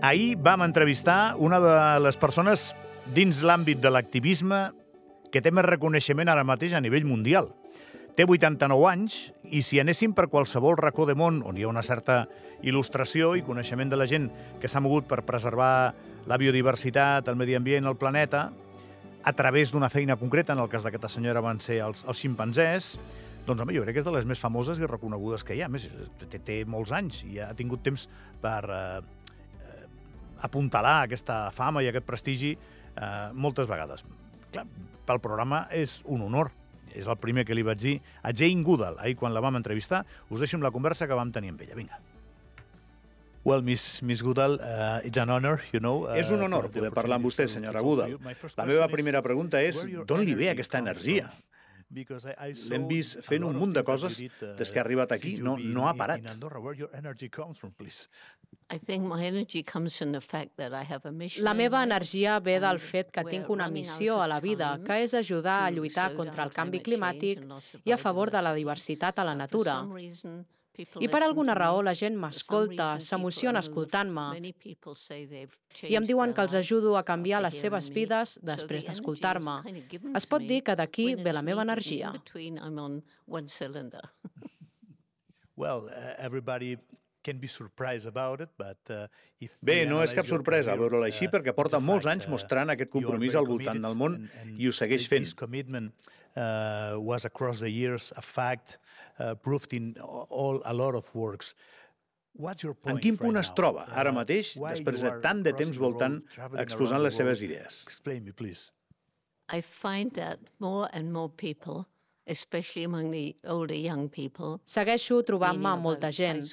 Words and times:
Ahir 0.00 0.36
vam 0.38 0.62
entrevistar 0.62 1.34
una 1.42 1.58
de 1.58 1.74
les 2.04 2.16
persones 2.16 2.70
dins 3.16 3.40
l'àmbit 3.42 3.80
de 3.82 3.90
l'activisme 3.90 4.68
que 5.32 5.42
té 5.42 5.50
més 5.50 5.66
reconeixement 5.66 6.30
ara 6.30 6.44
mateix 6.46 6.76
a 6.76 6.80
nivell 6.80 7.08
mundial. 7.08 7.50
Té 8.14 8.22
89 8.22 8.86
anys 8.86 9.16
i 9.50 9.64
si 9.66 9.80
anéssim 9.82 10.14
per 10.14 10.28
qualsevol 10.30 10.78
racó 10.78 11.06
de 11.06 11.18
món 11.18 11.42
on 11.42 11.58
hi 11.58 11.66
ha 11.66 11.72
una 11.72 11.82
certa 11.82 12.28
il·lustració 12.62 13.32
i 13.34 13.42
coneixement 13.46 13.90
de 13.90 13.98
la 13.98 14.06
gent 14.06 14.30
que 14.62 14.70
s'ha 14.70 14.82
mogut 14.82 15.10
per 15.10 15.24
preservar 15.26 15.94
la 16.30 16.38
biodiversitat, 16.38 17.26
el 17.26 17.38
medi 17.38 17.58
ambient, 17.58 17.90
el 17.90 17.98
planeta, 17.98 18.48
a 19.24 19.32
través 19.34 19.72
d'una 19.74 19.90
feina 19.90 20.16
concreta, 20.16 20.54
en 20.54 20.62
el 20.62 20.70
cas 20.70 20.86
d'aquesta 20.86 21.10
senyora 21.10 21.42
van 21.42 21.58
ser 21.58 21.82
els, 21.82 22.04
els 22.06 22.22
ximpanzés, 22.22 22.94
doncs, 23.48 23.62
home, 23.64 23.74
jo 23.74 23.82
crec 23.82 23.96
que 23.96 24.02
és 24.02 24.06
de 24.06 24.12
les 24.14 24.26
més 24.28 24.40
famoses 24.40 24.78
i 24.78 24.86
reconegudes 24.86 25.42
que 25.42 25.56
hi 25.56 25.62
ha. 25.64 25.68
A 25.70 25.72
més, 25.72 25.86
té, 26.28 26.38
té 26.38 26.58
molts 26.68 26.92
anys 26.92 27.22
i 27.26 27.38
ha 27.40 27.48
tingut 27.56 27.82
temps 27.86 28.04
per 28.42 28.60
eh, 28.68 29.00
apuntalar 30.44 31.02
aquesta 31.02 31.48
fama 31.54 31.82
i 31.82 31.90
aquest 31.90 32.06
prestigi 32.06 32.54
eh, 32.54 33.30
moltes 33.34 33.68
vegades. 33.70 34.04
Clar, 34.52 34.64
pel 35.08 35.20
programa 35.24 35.66
és 35.74 36.00
un 36.06 36.24
honor. 36.26 36.52
És 36.96 37.06
el 37.06 37.18
primer 37.20 37.44
que 37.44 37.54
li 37.54 37.62
vaig 37.62 37.78
dir 37.78 37.98
a 38.24 38.32
Jane 38.32 38.64
Goodall, 38.64 38.96
ahir 38.98 39.14
quan 39.20 39.34
la 39.34 39.42
vam 39.44 39.58
entrevistar. 39.58 40.06
Us 40.32 40.40
deixo 40.40 40.56
amb 40.56 40.64
la 40.64 40.72
conversa 40.74 41.06
que 41.06 41.18
vam 41.18 41.30
tenir 41.34 41.52
amb 41.52 41.60
ella. 41.62 41.76
Vinga. 41.76 41.98
Well, 43.44 43.62
Miss, 43.62 44.02
Miss 44.02 44.22
Goodall, 44.24 44.58
uh, 44.60 45.00
it's 45.04 45.16
an 45.18 45.30
honor, 45.30 45.60
you 45.72 45.80
know. 45.80 46.08
Uh, 46.08 46.16
és 46.20 46.32
un 46.34 46.42
honor 46.44 46.70
poder 46.72 46.90
parlar 46.92 47.20
amb 47.20 47.28
vostè, 47.28 47.46
senyora 47.48 47.80
Goodall. 47.84 48.16
La 48.56 48.66
meva 48.68 48.88
primera 48.92 49.22
pregunta 49.24 49.62
és 49.64 49.84
d'on 50.08 50.24
li 50.26 50.34
ve 50.36 50.50
aquesta 50.52 50.82
energia? 50.82 51.30
L'hem 51.90 52.84
vist 52.88 53.22
fent 53.24 53.44
un 53.48 53.56
munt 53.56 53.72
de 53.72 53.82
coses 53.82 54.18
des 54.58 54.72
que 54.72 54.78
ha 54.80 54.82
arribat 54.82 55.12
aquí, 55.16 55.38
no, 55.40 55.56
no 55.56 55.86
ha 55.88 55.94
parat. 55.96 56.26
La 61.40 61.54
meva 61.54 61.82
energia 61.82 62.38
ve 62.40 62.58
del 62.60 62.78
fet 62.78 63.10
que 63.10 63.24
tinc 63.24 63.48
una 63.48 63.70
missió 63.72 64.20
a 64.20 64.28
la 64.28 64.40
vida, 64.40 64.74
que 64.84 65.00
és 65.06 65.14
ajudar 65.14 65.64
a 65.64 65.70
lluitar 65.70 66.10
contra 66.14 66.44
el 66.44 66.52
canvi 66.52 66.82
climàtic 66.84 67.40
i 67.84 67.92
a 67.92 67.96
favor 67.96 68.30
de 68.30 68.44
la 68.44 68.52
diversitat 68.54 69.18
a 69.18 69.24
la 69.24 69.34
natura. 69.34 69.80
I 70.78 71.08
per 71.10 71.22
alguna 71.26 71.54
raó 71.58 71.80
la 71.82 71.94
gent 71.98 72.14
m'escolta, 72.18 73.00
s'emociona 73.02 73.58
escoltant-me. 73.64 74.26
I 75.88 75.96
em 75.98 76.06
diuen 76.06 76.34
que 76.34 76.44
els 76.46 76.54
ajudo 76.54 76.94
a 76.96 77.02
canviar 77.02 77.40
les 77.42 77.58
seves 77.58 77.88
vides 77.90 78.36
després 78.46 78.86
d'escoltar-me. 78.86 79.56
Es 80.14 80.26
pot 80.26 80.42
dir 80.46 80.62
que 80.62 80.76
d'aquí 80.78 81.14
ve 81.18 81.34
la 81.34 81.42
meva 81.42 81.66
energia. 81.66 82.12
Well, 85.58 85.90
uh, 85.90 86.14
everybody 86.18 86.78
can 87.28 87.40
be 87.44 87.50
surprised 87.52 88.06
about 88.10 88.40
it, 88.44 88.50
but 88.56 88.78
uh, 88.90 89.06
if 89.44 89.56
Bé, 89.60 89.82
no 89.88 90.00
és 90.04 90.14
cap 90.16 90.28
sorpresa 90.28 90.76
veure-la 90.80 91.10
així, 91.12 91.28
perquè 91.32 91.54
porta 91.56 91.80
molts 91.90 92.08
anys 92.10 92.28
mostrant 92.32 92.74
aquest 92.74 92.92
compromís 92.94 93.36
al 93.38 93.48
voltant 93.48 93.82
del 93.84 93.98
món 94.02 94.22
i 94.56 94.68
ho 94.68 94.76
segueix 94.82 95.08
fent. 95.12 95.28
commitment 95.42 95.92
uh, 96.36 96.96
was 97.10 97.24
across 97.28 97.60
the 97.60 97.70
years 97.70 98.12
a 98.16 98.22
fact 98.22 98.78
uh, 99.18 99.34
proved 99.34 99.74
in 99.74 99.94
all 100.04 100.62
a 100.64 100.74
lot 100.74 100.94
of 100.94 101.12
works. 101.14 101.54
What's 102.38 102.62
your 102.62 102.74
point 102.74 102.96
en 102.96 103.02
quin 103.02 103.16
punt 103.18 103.34
right 103.34 103.44
es 103.44 103.50
troba 103.50 103.84
now? 103.88 103.94
ara 104.00 104.14
Uh, 104.14 104.18
mateix, 104.20 104.54
després 104.62 105.02
de 105.02 105.14
tant 105.24 105.42
de 105.42 105.52
temps 105.52 105.74
the 105.74 105.82
voltant, 105.82 106.20
exposant 106.64 107.02
les 107.02 107.16
the 107.16 107.24
seves 107.24 107.42
idees? 107.42 107.82
Explain 107.88 108.24
me, 108.24 108.32
please. 108.32 108.70
I 109.50 109.60
find 109.60 110.12
that 110.12 110.38
more 110.60 110.88
and 110.92 111.12
more 111.12 111.28
people, 111.28 111.86
especially 112.28 112.84
among 112.84 113.10
the 113.10 113.36
older 113.48 113.74
young 113.74 114.08
people, 114.08 114.60
Segueixo 114.68 115.22
trobant-me 115.26 115.70
amb 115.72 115.82
molta 115.88 116.10
gent, 116.12 116.44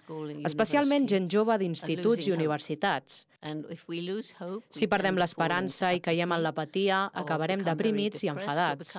especialment 0.47 1.07
gent 1.11 1.29
jove 1.31 1.57
d'instituts 1.61 2.27
i 2.29 2.33
universitats. 2.35 3.25
Si 4.73 4.87
perdem 4.89 5.19
l'esperança 5.21 5.91
i 5.93 6.01
caiem 6.01 6.31
en 6.33 6.41
l'apatia, 6.41 7.05
acabarem 7.13 7.61
deprimits 7.67 8.23
i 8.25 8.31
enfadats. 8.33 8.95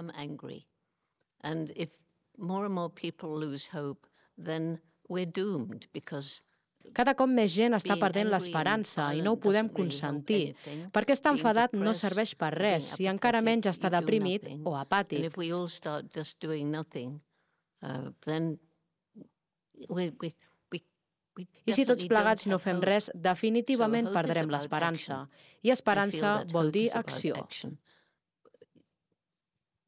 And 1.43 1.73
if 1.77 1.97
more 2.39 2.67
and 2.67 2.75
more 2.75 2.91
people 2.91 3.31
lose 3.39 3.69
hope, 3.73 4.07
then 4.37 4.79
we're 5.09 5.27
doomed 5.27 5.87
because 5.93 6.43
Cada 6.95 7.15
cop 7.19 7.31
més 7.31 7.53
gent 7.55 7.75
està 7.77 7.97
perdent 8.01 8.29
and 8.29 8.35
l'esperança 8.35 9.09
i 9.17 9.23
no 9.25 9.35
ho 9.35 9.41
podem 9.41 9.67
help 9.67 9.77
consentir, 9.81 10.55
anything. 10.55 10.91
perquè 10.95 11.17
estar 11.17 11.33
enfadat 11.35 11.75
no 11.75 11.95
serveix 11.95 12.35
per 12.39 12.53
res 12.55 12.95
i 13.01 13.09
encara 13.11 13.41
menys 13.41 13.67
estar 13.73 13.91
do 13.91 13.99
deprimit 13.99 14.47
o 14.65 14.77
apàtic. 14.77 15.27
I 21.67 21.73
si 21.77 21.85
tots 21.85 22.07
plegats 22.09 22.47
no 22.49 22.59
fem 22.63 22.79
res, 22.81 23.11
definitivament 23.15 24.09
perdrem 24.13 24.49
l'esperança. 24.53 25.27
I 25.63 25.73
esperança 25.75 26.39
vol 26.53 26.71
dir 26.73 26.89
acció. 26.97 27.47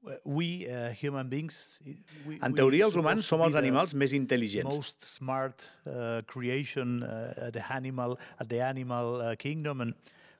Action. 0.08 0.34
We, 0.36 0.66
uh, 0.66 0.90
human 1.00 1.28
beings, 1.28 1.80
we, 2.26 2.38
En 2.42 2.54
teoria, 2.54 2.86
els 2.86 2.96
humans 2.96 3.26
som 3.26 3.40
els 3.46 3.54
animals 3.56 3.94
més 3.94 4.12
intel·ligents. 4.12 4.74
most 4.74 5.04
smart 5.04 5.66
uh, 5.86 6.22
creation 6.26 7.02
uh, 7.02 7.48
at 7.48 7.52
the 7.52 7.64
animal 7.70 8.18
at 8.38 8.48
the 8.48 8.60
animal 8.62 9.20
uh, 9.20 9.34
kingdom 9.36 9.80
and 9.80 9.94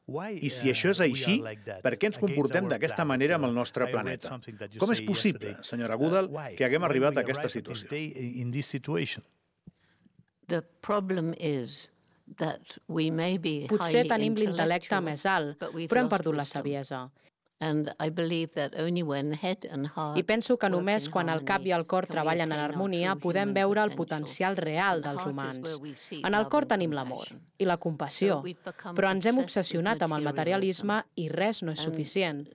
why 0.06 0.30
I 0.40 0.48
si 0.48 0.70
això 0.72 0.88
és 0.94 1.00
uh, 1.00 1.04
així, 1.04 1.42
like 1.44 1.64
that 1.64 1.82
per 1.84 1.92
què 2.00 2.08
ens 2.08 2.18
comportem 2.18 2.68
d'aquesta 2.68 3.04
manera 3.04 3.36
amb 3.36 3.44
el 3.44 3.52
Uh, 3.52 3.60
nostre 3.60 3.86
planeta? 3.92 4.30
Com 4.78 4.92
és 4.92 5.02
possible, 5.04 5.52
yesterday. 5.52 5.56
senyora 5.62 5.94
Uh, 5.94 5.98
Goodall, 6.00 6.28
why? 6.32 6.54
que 6.56 6.64
haguem 6.64 6.84
arribat 6.84 7.16
a 7.18 7.20
aquesta 7.26 7.48
situació? 7.48 7.90
day 7.90 8.06
in 8.40 8.50
this 8.50 8.66
situation? 8.66 9.22
The 10.48 10.62
problem 10.80 11.34
is 11.38 11.90
that 12.38 12.78
we 12.88 13.10
may 13.10 13.36
be 13.38 13.66
Potser 13.68 14.06
tenim 14.08 14.34
l'intel·lecte 14.36 15.00
més 15.04 15.24
alt, 15.26 15.60
però 15.88 16.00
hem 16.00 16.08
perdut 16.08 16.36
la 16.36 16.44
saviesa. 16.44 17.10
I 17.60 18.10
believe 18.10 18.52
that 18.54 18.74
only 18.78 19.02
when 19.02 19.32
head 19.32 19.66
and 19.70 19.88
heart 19.88 20.16
I 20.16 20.22
penso 20.22 20.56
que 20.56 20.68
només 20.70 21.08
quan 21.10 21.28
el 21.28 21.42
cap 21.44 21.64
i 21.66 21.72
el 21.74 21.86
cor 21.90 22.06
treballen 22.06 22.52
en 22.54 22.60
harmonia 22.62 23.16
podem 23.18 23.50
veure 23.56 23.82
el 23.82 23.96
potencial 23.98 24.56
real 24.56 25.02
dels 25.02 25.26
humans. 25.26 25.74
En 26.22 26.38
el 26.38 26.46
cor 26.52 26.68
tenim 26.70 26.94
l'amor 26.94 27.32
i 27.58 27.66
la 27.66 27.76
compassió, 27.82 28.38
però 28.94 29.10
ens 29.10 29.26
hem 29.26 29.42
obsessionat 29.42 30.06
amb 30.06 30.14
el 30.20 30.28
materialisme 30.30 31.02
i 31.18 31.26
res 31.34 31.64
no 31.66 31.74
és 31.74 31.82
suficient. 31.82 32.46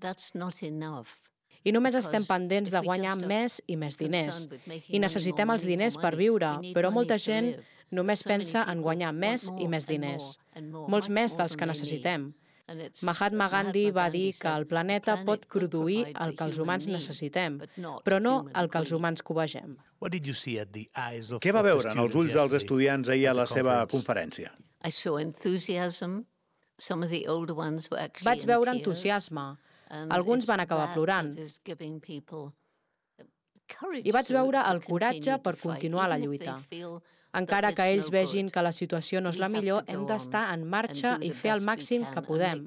That's 0.00 0.32
not 0.34 0.62
enough. 0.62 1.20
I 1.66 1.72
només 1.74 1.96
estem 1.98 2.24
pendents 2.24 2.72
de 2.72 2.80
guanyar 2.80 3.18
més 3.20 3.60
i 3.66 3.76
més 3.76 4.00
diners. 4.00 4.46
I 4.88 5.00
necessitem 5.02 5.50
els 5.52 5.68
diners 5.68 6.00
per 6.00 6.14
viure, 6.16 6.54
però 6.72 6.92
molta 6.94 7.18
gent 7.20 7.52
només 7.92 8.24
pensa 8.24 8.64
en 8.70 8.80
guanyar 8.80 9.12
més 9.12 9.50
i 9.58 9.68
més 9.68 9.88
diners. 9.90 10.36
Molts 10.88 11.12
més 11.12 11.36
dels 11.36 11.56
que 11.58 11.68
necessitem. 11.68 12.30
Mahatma 13.02 13.48
Gandhi 13.48 13.90
va 13.94 14.10
dir 14.10 14.34
que 14.34 14.48
el 14.48 14.66
planeta 14.66 15.16
"The 15.16 15.24
pot 15.24 15.46
produir 15.46 16.06
el 16.08 16.34
que 16.34 16.44
els 16.44 16.58
human 16.58 16.80
humans 16.80 16.86
necessitem, 16.88 17.60
però 18.04 18.20
no 18.20 18.46
el 18.54 18.68
que 18.68 18.78
els 18.78 18.90
greed." 18.90 18.98
humans 18.98 19.22
covegem. 19.22 19.76
What 20.00 20.12
did 20.12 20.26
you 20.26 20.34
see 20.34 20.58
at 20.58 20.72
the 20.72 20.88
eyes 20.94 21.30
of 21.32 21.40
Què 21.42 21.52
va 21.52 21.62
veure 21.62 21.90
en 21.90 21.98
els 21.98 22.10
students 22.10 22.16
ulls 22.16 22.34
dels 22.34 22.62
estudiants 22.62 23.08
ahir 23.08 23.28
a 23.28 23.34
la 23.34 23.46
seva 23.46 23.86
conferència? 23.86 24.50
Vaig 28.24 28.44
veure 28.46 28.70
entusiasme. 28.72 29.46
Alguns 30.10 30.46
van 30.46 30.60
acabar 30.60 30.92
plorant. 30.94 31.32
I 34.04 34.12
vaig 34.14 34.30
veure 34.32 34.62
el 34.70 34.80
coratge 34.84 35.38
per 35.42 35.56
continuar 35.58 36.08
la 36.08 36.18
lluita. 36.18 36.60
Encara 37.36 37.72
que 37.76 37.84
ells 37.92 38.08
vegin 38.12 38.48
que 38.52 38.62
la 38.64 38.72
situació 38.72 39.20
no 39.20 39.32
és 39.34 39.40
la 39.42 39.50
millor, 39.52 39.84
hem 39.92 40.06
d'estar 40.08 40.46
en 40.54 40.64
marxa 40.72 41.16
i 41.20 41.32
fer 41.36 41.52
el 41.56 41.64
màxim 41.66 42.06
que 42.14 42.22
podem 42.24 42.64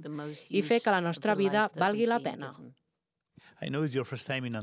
i 0.50 0.62
fer 0.66 0.82
que 0.84 0.94
la 0.94 1.02
nostra 1.02 1.36
vida 1.40 1.70
valgui 1.76 2.06
la 2.10 2.20
pena. 2.22 2.54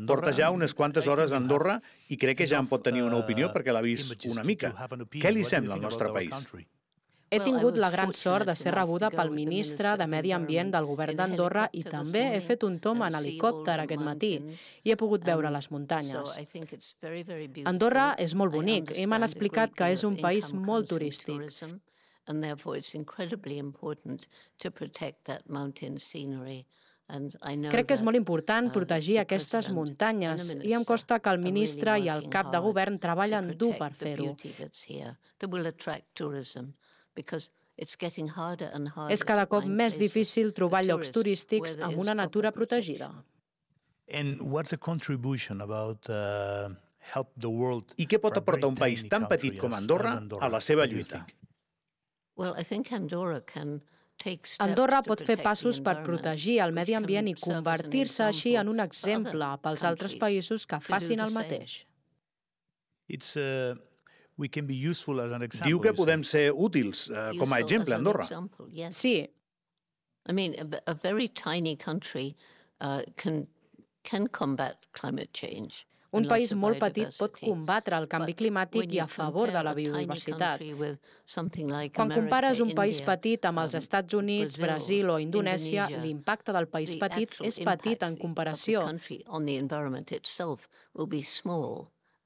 Porta 0.08 0.32
ja 0.32 0.48
unes 0.54 0.72
quantes 0.74 1.06
hores 1.06 1.32
a 1.32 1.36
Andorra 1.36 1.80
i 2.08 2.16
crec 2.16 2.38
que 2.40 2.46
ja 2.48 2.62
en 2.62 2.70
pot 2.70 2.86
tenir 2.86 3.02
una 3.04 3.18
opinió 3.20 3.50
uh, 3.50 3.52
perquè 3.52 3.74
l'ha 3.74 3.84
vist 3.84 4.08
images 4.08 4.32
una 4.32 4.44
mica. 4.46 4.72
Què 5.20 5.34
li 5.34 5.44
sembla 5.44 5.76
al 5.76 5.84
nostre 5.84 6.12
país? 6.14 6.48
He 7.28 7.40
tingut 7.42 7.76
la 7.82 7.90
gran 7.90 8.12
sort 8.14 8.46
de 8.46 8.54
ser 8.54 8.72
rebuda 8.74 9.10
pel 9.10 9.32
ministre 9.34 9.96
de 9.98 10.06
Medi 10.06 10.30
Ambient 10.36 10.70
del 10.74 10.86
govern 10.86 11.16
d'Andorra 11.18 11.64
i 11.74 11.82
també 11.82 12.22
he 12.36 12.40
fet 12.44 12.62
un 12.68 12.78
tom 12.78 13.02
en 13.02 13.18
helicòpter 13.18 13.80
aquest 13.82 14.04
matí 14.08 14.32
i 14.84 14.94
he 14.94 14.96
pogut 15.00 15.26
veure 15.26 15.50
les 15.50 15.70
muntanyes. 15.74 16.36
Andorra 17.72 18.06
és 18.26 18.36
molt 18.38 18.54
bonic 18.54 18.94
i 18.94 19.08
m'han 19.10 19.26
explicat 19.26 19.74
que 19.74 19.90
és 19.96 20.06
un 20.06 20.20
país 20.22 20.52
molt 20.54 20.88
turístic. 20.94 21.42
And 22.26 22.42
therefore 22.42 22.78
it's 22.78 22.94
incredibly 22.94 23.58
important 23.58 24.26
to 24.58 24.70
protect 24.70 25.24
that 25.26 25.48
mountain 25.48 25.98
scenery. 25.98 26.66
Crec 27.06 27.86
que 27.86 27.94
és 27.94 28.00
molt 28.02 28.18
important 28.18 28.66
uh, 28.66 28.72
protegir 28.74 29.20
aquestes 29.22 29.68
muntanyes 29.70 30.48
i 30.66 30.74
em 30.74 30.82
costa 30.88 31.20
que 31.22 31.30
el 31.30 31.38
ministre 31.38 31.94
i 32.02 32.08
el 32.10 32.26
cap 32.32 32.50
de 32.50 32.58
govern 32.64 32.98
treballen 32.98 33.52
dur 33.60 33.76
per 33.78 33.92
fer-ho. 33.94 34.32
És 39.12 39.24
cada 39.24 39.46
cop 39.50 39.64
més 39.68 39.98
difícil 40.00 40.52
trobar 40.56 40.84
llocs 40.86 41.10
turístics 41.12 41.76
amb 41.80 41.98
una 41.98 42.14
natura 42.14 42.52
protegida. 42.52 43.10
And 44.12 44.40
what's 44.40 44.70
the 44.70 44.78
contribution 44.78 45.60
about 45.60 46.08
uh, 46.08 46.70
help 47.12 47.32
the 47.36 47.50
world 47.50 47.90
I 47.98 48.06
què 48.06 48.20
pot 48.22 48.36
a 48.38 48.42
aportar 48.44 48.70
un 48.70 48.78
país 48.78 49.02
tan 49.10 49.26
petit 49.26 49.58
com 49.58 49.74
Andorra 49.74 50.14
a 50.40 50.48
la 50.48 50.60
seva 50.62 50.86
lluita? 50.86 51.24
Well, 52.36 52.54
I 52.54 52.62
think 52.62 52.92
Andorra 52.92 53.40
can 53.40 53.80
Andorra 54.64 55.02
pot 55.04 55.20
fer 55.28 55.36
passos 55.42 55.78
per 55.84 55.98
protegir 56.04 56.56
el 56.64 56.72
medi 56.72 56.94
ambient 56.96 57.28
i 57.28 57.34
convertir-se 57.36 58.24
així 58.24 58.54
en 58.56 58.70
un 58.72 58.80
exemple 58.80 59.50
pels 59.62 59.84
altres 59.84 60.16
països 60.16 60.64
que 60.70 60.78
facin 60.80 61.20
el 61.20 61.34
mateix. 61.34 61.82
It's, 63.12 63.36
uh, 63.36 63.76
we 64.36 64.48
can 64.48 64.66
be 64.66 64.74
useful 64.74 65.20
as 65.20 65.32
an 65.32 65.42
example, 65.42 65.70
Diu 65.70 65.80
que 65.80 65.92
podem 65.92 66.22
ser 66.22 66.52
útils 66.52 67.08
uh, 67.10 67.32
com 67.38 67.52
a 67.52 67.60
exemple, 67.60 67.94
Andorra. 67.94 68.26
Sí. 68.90 69.28
I 70.28 70.32
mean, 70.32 70.54
a, 70.58 70.90
a 70.90 70.94
very 70.94 71.28
tiny 71.28 71.76
country 71.76 72.36
uh, 72.80 73.02
can, 73.16 73.46
can 74.02 74.26
combat 74.26 74.76
climate 74.92 75.32
change. 75.32 75.86
Un 76.16 76.24
país 76.30 76.52
molt 76.56 76.78
petit 76.80 77.16
pot 77.18 77.34
combatre 77.42 77.96
el 77.98 78.06
canvi 78.08 78.32
climàtic 78.38 78.92
i 78.94 79.00
a 79.02 79.08
favor 79.10 79.50
de 79.52 79.62
la 79.66 79.74
biodiversitat. 79.76 80.62
Quan 81.96 82.12
compares 82.14 82.62
un 82.64 82.72
país 82.78 83.02
petit 83.04 83.44
amb 83.50 83.64
els 83.64 83.74
um, 83.74 83.82
Estats 83.82 84.16
Units, 84.16 84.56
Brasil 84.62 85.10
o 85.12 85.18
Indonèsia, 85.20 85.88
l'impacte 86.00 86.54
del 86.56 86.70
país 86.72 86.94
petit 87.00 87.36
és 87.44 87.60
petit 87.66 88.06
en 88.06 88.16
comparació. 88.22 88.86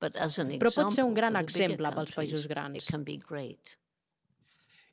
Però 0.01 0.73
pot 0.73 0.95
ser 0.95 1.05
un 1.05 1.15
gran 1.15 1.37
exemple 1.37 1.93
pels 1.97 2.15
països 2.17 2.49
grans. 2.49 2.89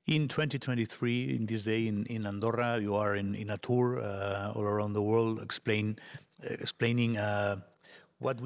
In 0.07 0.27
2023, 0.27 1.36
in 1.36 1.45
this 1.48 1.63
day 1.63 1.88
in, 1.88 2.06
in 2.07 2.25
Andorra, 2.25 2.80
you 2.80 2.95
are 2.95 3.15
in, 3.15 3.36
in 3.36 3.50
a 3.50 3.57
tour 3.57 4.00
uh, 4.00 4.54
all 4.56 4.63
around 4.63 4.94
the 4.94 5.01
world 5.01 5.42
explain, 5.44 5.98
uh, 6.44 6.54
explaining 6.59 7.18
uh, 7.18 7.57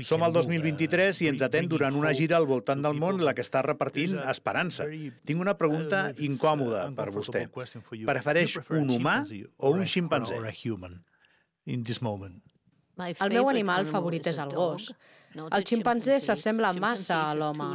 som 0.03 0.23
al 0.25 0.33
2023 0.33 1.05
uh, 1.05 1.23
i 1.23 1.29
ens 1.29 1.45
atén 1.45 1.69
durant 1.69 1.95
una 1.95 2.15
gira 2.17 2.39
al 2.41 2.47
voltant 2.49 2.81
del 2.81 2.97
món 2.97 3.21
la 3.21 3.35
que 3.37 3.45
està 3.45 3.61
repartint 3.61 4.17
esperança. 4.33 4.89
Tinc 4.89 5.39
una 5.39 5.53
pregunta 5.57 6.07
uh, 6.09 6.17
incòmoda 6.25 6.87
per 6.97 7.09
vostè. 7.13 7.45
Prefereix 7.53 8.57
un 8.81 8.89
humà 8.97 9.21
o 9.57 9.71
un 9.77 9.85
ximpanzé? 9.85 10.41
El 12.97 13.37
meu 13.37 13.53
animal 13.53 13.85
favorit 13.85 14.33
és 14.33 14.41
el 14.41 14.49
gos. 14.57 14.89
El 15.39 15.63
ximpanzé 15.63 16.17
s'assembla 16.19 16.73
massa 16.75 17.21
a 17.29 17.35
l'home. 17.35 17.69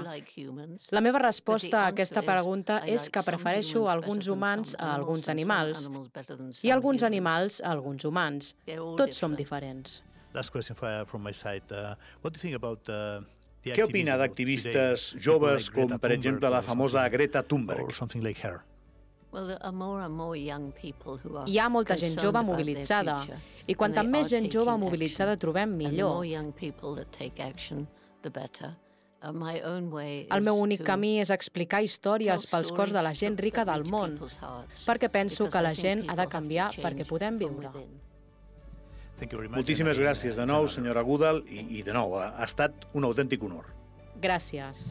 La 0.93 1.03
meva 1.05 1.23
resposta 1.23 1.85
a 1.85 1.93
aquesta 1.93 2.23
pregunta 2.27 2.83
és 2.85 3.09
que 3.13 3.23
prefereixo 3.25 3.87
alguns 3.89 4.29
humans 4.29 4.75
a 4.79 4.93
alguns 4.97 5.31
animals 5.33 5.87
i 6.63 6.75
alguns 6.75 7.07
animals 7.07 7.63
a 7.65 7.73
alguns 7.73 8.05
humans. 8.05 8.55
Tots 9.01 9.25
som 9.25 9.37
diferents. 9.39 10.03
Last 10.37 10.53
question 10.53 10.77
from 10.77 11.23
my 11.25 11.33
side. 11.33 11.65
Uh, 11.73 11.95
what 12.21 12.35
do 12.35 12.37
you 12.37 12.43
think 12.43 12.55
about 12.55 12.89
uh, 12.91 13.25
Què 13.67 13.83
opina 13.83 14.15
d'activistes 14.21 15.09
joves 15.19 15.71
com, 15.75 15.97
per 15.99 16.13
exemple, 16.15 16.51
la 16.53 16.63
famosa 16.63 17.09
Greta 17.09 17.43
Thunberg? 17.43 17.91
Like 18.23 18.45
her? 18.45 18.61
Hi 21.47 21.59
ha 21.59 21.69
molta 21.69 21.97
gent 21.99 22.17
jove 22.23 22.43
mobilitzada 22.47 23.17
i 23.67 23.75
quanta 23.75 24.03
més 24.07 24.31
gent 24.31 24.49
jove 24.53 24.77
mobilitzada 24.79 25.37
trobem, 25.37 25.75
millor. 25.77 26.25
El 30.31 30.43
meu 30.45 30.59
únic 30.63 30.83
camí 30.87 31.17
és 31.21 31.31
explicar 31.35 31.83
històries 31.83 32.47
pels 32.51 32.71
cors 32.77 32.93
de 32.95 33.03
la 33.03 33.13
gent 33.15 33.39
rica 33.41 33.65
del 33.67 33.85
món, 33.85 34.19
perquè 34.87 35.11
penso 35.11 35.49
que 35.51 35.63
la 35.65 35.75
gent 35.75 36.05
ha 36.09 36.17
de 36.17 36.27
canviar 36.31 36.71
perquè 36.77 37.07
podem 37.09 37.39
viure. 37.41 37.73
Moltíssimes 39.57 39.99
gràcies 39.99 40.37
de 40.37 40.45
nou, 40.47 40.69
senyora 40.69 41.03
Goodall, 41.03 41.41
i, 41.49 41.65
i 41.79 41.83
de 41.83 41.95
nou, 41.97 42.19
ha, 42.21 42.35
ha 42.37 42.45
estat 42.45 42.85
un 42.93 43.09
autèntic 43.09 43.43
honor. 43.43 43.73
Gràcies. 44.21 44.91